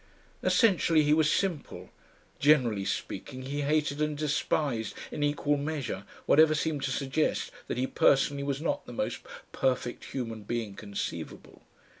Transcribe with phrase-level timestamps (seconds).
[0.41, 1.91] Essentially he was simple.
[2.39, 7.85] Generally speaking, he hated and despised in equal measure whatever seemed to suggest that he
[7.85, 9.19] personally was not the most
[9.51, 11.61] perfect human being conceivable.